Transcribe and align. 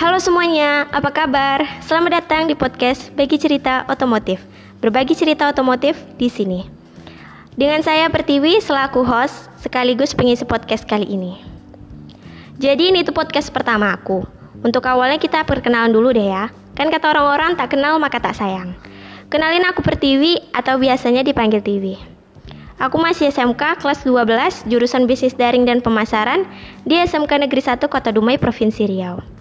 Halo 0.00 0.16
semuanya, 0.16 0.88
apa 0.96 1.12
kabar? 1.12 1.60
Selamat 1.84 2.24
datang 2.24 2.48
di 2.48 2.56
podcast 2.56 3.12
Bagi 3.12 3.36
Cerita 3.36 3.84
Otomotif. 3.84 4.40
Berbagi 4.80 5.12
cerita 5.12 5.44
otomotif 5.44 5.92
di 6.16 6.32
sini. 6.32 6.64
Dengan 7.52 7.84
saya 7.84 8.08
Pertiwi 8.08 8.64
selaku 8.64 9.04
host 9.04 9.52
sekaligus 9.60 10.16
pengisi 10.16 10.48
podcast 10.48 10.88
kali 10.88 11.04
ini. 11.04 11.36
Jadi 12.56 12.88
ini 12.88 13.04
tuh 13.04 13.12
podcast 13.12 13.52
pertama 13.52 13.92
aku. 13.92 14.24
Untuk 14.64 14.88
awalnya 14.88 15.20
kita 15.20 15.44
perkenalan 15.44 15.92
dulu 15.92 16.16
deh 16.16 16.32
ya. 16.32 16.48
Kan 16.80 16.88
kata 16.88 17.12
orang-orang 17.12 17.60
tak 17.60 17.76
kenal 17.76 18.00
maka 18.00 18.24
tak 18.24 18.32
sayang. 18.32 18.72
Kenalin 19.28 19.68
aku 19.68 19.84
Pertiwi 19.84 20.56
atau 20.56 20.80
biasanya 20.80 21.20
dipanggil 21.20 21.60
Tiwi. 21.60 22.00
Aku 22.80 22.96
masih 22.96 23.28
SMK 23.28 23.76
kelas 23.84 24.08
12 24.08 24.64
jurusan 24.64 25.04
bisnis 25.04 25.36
daring 25.36 25.68
dan 25.68 25.84
pemasaran 25.84 26.48
di 26.88 26.96
SMK 26.96 27.44
Negeri 27.44 27.60
1 27.60 27.84
Kota 27.84 28.08
Dumai 28.08 28.40
Provinsi 28.40 28.88
Riau. 28.88 29.39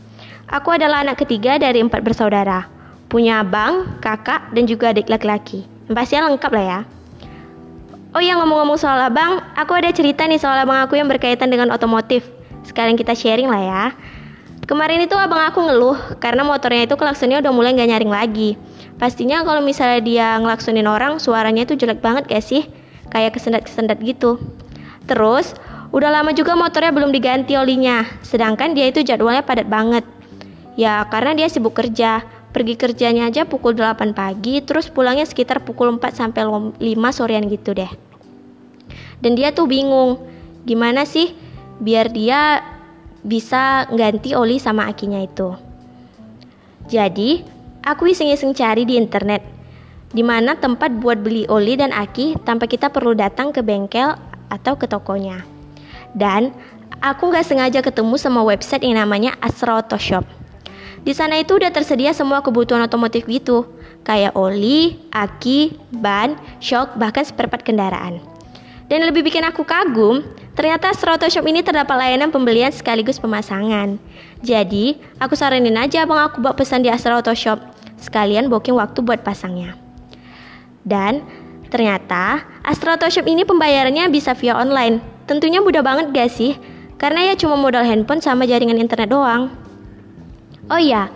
Aku 0.49 0.73
adalah 0.73 1.05
anak 1.05 1.21
ketiga 1.21 1.61
dari 1.61 1.81
empat 1.81 2.01
bersaudara. 2.01 2.65
Punya 3.05 3.45
abang, 3.45 4.01
kakak, 4.01 4.49
dan 4.53 4.65
juga 4.65 4.89
adik 4.89 5.05
laki-laki. 5.05 5.65
Pastinya 5.89 6.29
lengkap 6.29 6.51
lah 6.53 6.65
ya. 6.65 6.79
Oh 8.17 8.21
ya 8.21 8.37
ngomong-ngomong 8.41 8.77
soal 8.81 8.97
abang, 8.97 9.41
aku 9.53 9.77
ada 9.77 9.93
cerita 9.93 10.25
nih 10.25 10.41
soal 10.41 10.57
abang 10.65 10.81
aku 10.81 10.97
yang 10.97 11.05
berkaitan 11.05 11.53
dengan 11.53 11.69
otomotif. 11.69 12.25
Sekalian 12.65 12.97
kita 12.97 13.13
sharing 13.13 13.45
lah 13.45 13.61
ya. 13.61 13.85
Kemarin 14.65 15.05
itu 15.05 15.13
abang 15.17 15.41
aku 15.45 15.61
ngeluh 15.65 15.97
karena 16.17 16.41
motornya 16.41 16.89
itu 16.89 16.97
klaksonnya 16.97 17.41
udah 17.41 17.53
mulai 17.53 17.73
nggak 17.77 17.89
nyaring 17.89 18.13
lagi. 18.13 18.49
Pastinya 18.97 19.41
kalau 19.45 19.61
misalnya 19.61 20.01
dia 20.01 20.27
ngelaksonin 20.41 20.85
orang, 20.89 21.17
suaranya 21.21 21.65
itu 21.65 21.77
jelek 21.77 22.01
banget 22.01 22.29
gak 22.29 22.45
sih? 22.45 22.65
kayak 23.09 23.35
kesendat-kesendat 23.35 23.97
gitu. 24.05 24.37
Terus, 25.09 25.57
udah 25.89 26.21
lama 26.21 26.31
juga 26.31 26.53
motornya 26.53 26.93
belum 26.93 27.09
diganti 27.09 27.57
olinya, 27.57 28.05
sedangkan 28.21 28.77
dia 28.77 28.93
itu 28.93 29.01
jadwalnya 29.01 29.41
padat 29.41 29.65
banget. 29.65 30.05
Ya, 30.79 31.03
karena 31.11 31.35
dia 31.35 31.51
sibuk 31.51 31.75
kerja. 31.75 32.23
Pergi 32.55 32.79
kerjanya 32.79 33.27
aja 33.27 33.43
pukul 33.43 33.75
8 33.75 34.15
pagi, 34.15 34.63
terus 34.63 34.87
pulangnya 34.87 35.27
sekitar 35.27 35.61
pukul 35.67 35.91
4 35.99 36.15
sampai 36.15 36.47
5 36.47 36.79
sorean 37.11 37.45
gitu 37.51 37.75
deh. 37.75 37.91
Dan 39.19 39.35
dia 39.35 39.51
tuh 39.51 39.67
bingung, 39.67 40.23
gimana 40.63 41.03
sih 41.03 41.35
biar 41.83 42.09
dia 42.09 42.63
bisa 43.21 43.91
ganti 43.91 44.31
oli 44.33 44.57
sama 44.57 44.87
akinya 44.87 45.19
itu. 45.19 45.53
Jadi, 46.87 47.43
aku 47.83 48.09
iseng-iseng 48.09 48.55
cari 48.55 48.87
di 48.87 48.95
internet 48.95 49.43
di 50.09 50.25
mana 50.25 50.57
tempat 50.57 50.89
buat 50.97 51.21
beli 51.21 51.45
oli 51.53 51.77
dan 51.77 51.93
aki 51.93 52.41
tanpa 52.41 52.65
kita 52.65 52.89
perlu 52.89 53.13
datang 53.13 53.53
ke 53.53 53.61
bengkel 53.61 54.17
atau 54.49 54.73
ke 54.73 54.89
tokonya. 54.89 55.45
Dan 56.17 56.49
aku 57.05 57.29
nggak 57.29 57.45
sengaja 57.45 57.85
ketemu 57.85 58.17
sama 58.17 58.41
website 58.41 58.81
yang 58.81 58.97
namanya 58.97 59.37
Astra 59.37 59.77
Auto 59.77 60.01
Shop. 60.01 60.38
Di 61.03 61.15
sana 61.15 61.39
itu 61.39 61.55
udah 61.55 61.71
tersedia 61.71 62.11
semua 62.11 62.43
kebutuhan 62.43 62.83
otomotif 62.83 63.23
gitu, 63.25 63.67
kayak 64.03 64.35
oli, 64.35 64.99
aki, 65.15 65.75
ban, 65.95 66.35
shock, 66.59 66.95
bahkan 66.99 67.23
spare 67.23 67.47
kendaraan. 67.61 68.19
Dan 68.89 69.05
lebih 69.05 69.21
bikin 69.21 69.45
aku 69.45 69.61
kagum, 69.61 70.25
ternyata 70.57 70.89
Astra 70.89 71.13
Auto 71.13 71.29
Shop 71.29 71.45
ini 71.45 71.61
terdapat 71.61 71.93
layanan 71.93 72.33
pembelian 72.33 72.73
sekaligus 72.73 73.21
pemasangan. 73.21 74.01
Jadi, 74.41 74.97
aku 75.21 75.37
saranin 75.37 75.77
aja 75.77 76.09
abang 76.09 76.17
aku 76.17 76.41
bawa 76.41 76.57
pesan 76.57 76.81
di 76.81 76.89
Auto 76.89 77.31
Shop, 77.37 77.61
sekalian 78.01 78.49
booking 78.49 78.73
waktu 78.73 79.05
buat 79.05 79.21
pasangnya. 79.21 79.77
Dan 80.81 81.21
ternyata 81.69 82.41
Astra 82.65 82.97
Auto 82.97 83.05
Shop 83.13 83.29
ini 83.29 83.45
pembayarannya 83.45 84.09
bisa 84.09 84.33
via 84.33 84.57
online. 84.57 85.05
Tentunya 85.29 85.61
mudah 85.61 85.85
banget 85.85 86.09
gak 86.09 86.33
sih? 86.33 86.57
Karena 86.97 87.29
ya 87.29 87.37
cuma 87.37 87.55
modal 87.55 87.85
handphone 87.85 88.25
sama 88.25 88.49
jaringan 88.49 88.81
internet 88.81 89.13
doang. 89.13 89.53
Oh 90.67 90.81
iya, 90.81 91.07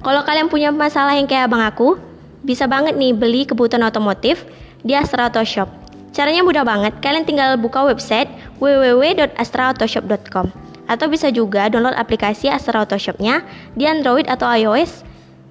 kalau 0.00 0.24
kalian 0.24 0.48
punya 0.48 0.72
masalah 0.72 1.12
yang 1.18 1.28
kayak 1.28 1.52
abang 1.52 1.60
aku, 1.60 2.00
bisa 2.46 2.64
banget 2.70 2.96
nih 2.96 3.12
beli 3.12 3.44
kebutuhan 3.44 3.84
otomotif 3.84 4.46
di 4.86 4.96
Astra 4.96 5.28
Auto 5.28 5.42
Shop. 5.42 5.68
Caranya 6.16 6.40
mudah 6.40 6.64
banget, 6.64 6.96
kalian 7.04 7.28
tinggal 7.28 7.60
buka 7.60 7.84
website 7.84 8.30
www.astraautoshop.com 8.62 10.48
atau 10.86 11.06
bisa 11.10 11.28
juga 11.34 11.66
download 11.66 11.98
aplikasi 11.98 12.46
Astra 12.46 12.86
Auto 12.86 12.96
Shop-nya 12.96 13.42
di 13.74 13.84
Android 13.84 14.24
atau 14.30 14.46
iOS 14.46 15.02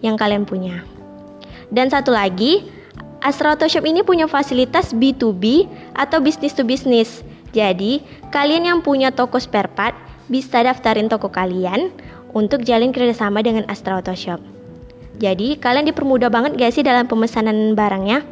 yang 0.01 0.16
kalian 0.16 0.47
punya. 0.47 0.81
Dan 1.69 1.91
satu 1.91 2.16
lagi, 2.16 2.66
Astra 3.19 3.53
Auto 3.53 3.67
Shop 3.67 3.84
ini 3.84 4.01
punya 4.01 4.25
fasilitas 4.29 4.95
B2B 4.95 5.67
atau 6.00 6.23
business 6.23 6.55
to 6.55 6.63
business. 6.63 7.22
Jadi, 7.51 8.00
kalian 8.31 8.67
yang 8.67 8.79
punya 8.79 9.11
toko 9.11 9.41
spare 9.41 9.69
part 9.73 9.95
bisa 10.31 10.63
daftarin 10.66 11.11
toko 11.11 11.29
kalian 11.29 11.94
untuk 12.35 12.68
jalin 12.68 12.91
kerjasama 12.91 13.40
dengan 13.40 13.63
Astra 13.72 13.96
Auto 13.96 14.12
Shop. 14.12 14.44
Jadi, 15.16 15.56
kalian 15.56 15.88
dipermudah 15.88 16.28
banget 16.28 16.59
gak 16.59 16.75
sih 16.75 16.84
dalam 16.84 17.07
pemesanan 17.07 17.72
barangnya? 17.72 18.28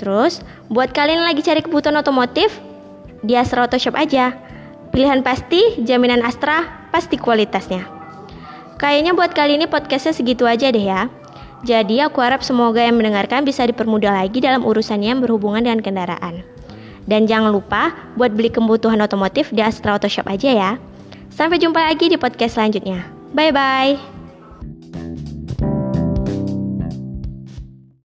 Terus, 0.00 0.40
buat 0.72 0.96
kalian 0.96 1.20
yang 1.20 1.28
lagi 1.28 1.44
cari 1.44 1.60
kebutuhan 1.60 2.00
otomotif, 2.00 2.56
di 3.20 3.36
Astra 3.36 3.68
Auto 3.68 3.76
Shop 3.76 3.92
aja. 3.92 4.32
Pilihan 4.90 5.20
pasti, 5.20 5.84
jaminan 5.84 6.24
Astra, 6.24 6.88
pasti 6.88 7.20
kualitasnya. 7.20 7.84
Kayaknya 8.80 9.12
buat 9.12 9.36
kali 9.36 9.60
ini 9.60 9.68
podcastnya 9.68 10.16
segitu 10.16 10.48
aja 10.48 10.72
deh 10.72 10.80
ya. 10.80 11.12
Jadi 11.60 12.00
aku 12.00 12.24
harap 12.24 12.40
semoga 12.40 12.80
yang 12.80 12.96
mendengarkan 12.96 13.44
bisa 13.44 13.68
dipermudah 13.68 14.16
lagi 14.16 14.40
dalam 14.40 14.64
urusannya 14.64 15.12
yang 15.12 15.20
berhubungan 15.20 15.60
dengan 15.60 15.84
kendaraan. 15.84 16.40
Dan 17.04 17.28
jangan 17.28 17.52
lupa 17.52 17.92
buat 18.16 18.32
beli 18.32 18.48
kebutuhan 18.48 18.96
otomotif 19.04 19.52
di 19.52 19.60
Astra 19.60 20.00
Auto 20.00 20.08
Shop 20.08 20.24
aja 20.24 20.48
ya. 20.48 20.70
Sampai 21.30 21.62
jumpa 21.62 21.80
lagi 21.80 22.10
di 22.10 22.18
podcast 22.18 22.58
selanjutnya. 22.58 23.06
Bye 23.32 23.54
bye. 23.54 24.19